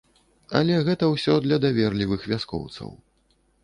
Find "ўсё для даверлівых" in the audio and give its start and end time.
1.13-2.21